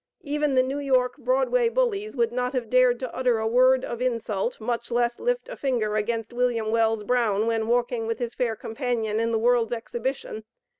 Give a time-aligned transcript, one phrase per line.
[0.23, 4.01] Even the New York Broadway bullies would not have dared to utter a word of
[4.01, 6.71] insult, much less lift a finger against Wm.
[6.71, 10.43] Wells Brown, when walking with his fair companion in the World's Exhibition.